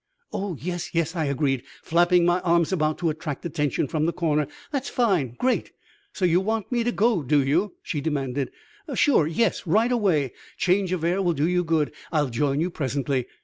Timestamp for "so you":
6.11-6.41